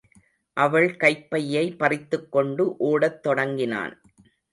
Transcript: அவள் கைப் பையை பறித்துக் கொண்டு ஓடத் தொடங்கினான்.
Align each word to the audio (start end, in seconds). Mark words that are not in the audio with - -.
அவள் 0.53 0.95
கைப் 0.95 1.29
பையை 1.29 1.75
பறித்துக் 1.75 2.31
கொண்டு 2.31 2.77
ஓடத் 2.77 3.23
தொடங்கினான். 3.23 4.01